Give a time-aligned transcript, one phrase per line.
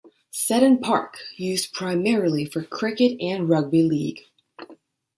[0.31, 4.21] Seddon Park- used primarily for Cricket and Rugby League.